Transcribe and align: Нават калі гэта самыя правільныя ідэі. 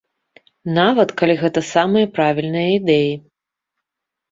Нават 0.77 1.09
калі 1.23 1.35
гэта 1.43 1.59
самыя 1.73 2.11
правільныя 2.17 2.69
ідэі. 2.81 3.15